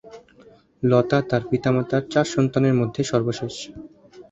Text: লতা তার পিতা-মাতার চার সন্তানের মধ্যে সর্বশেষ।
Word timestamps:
লতা 0.83 1.19
তার 1.29 1.43
পিতা-মাতার 1.49 2.03
চার 2.13 2.27
সন্তানের 2.27 2.75
মধ্যে 2.75 3.01
সর্বশেষ। 3.03 3.53